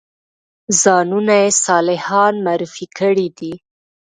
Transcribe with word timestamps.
ځانونه 0.81 1.33
یې 1.41 1.49
صالحان 1.65 2.33
معرفي 2.45 2.85
کړي 2.97 3.27
دي. 3.37 3.53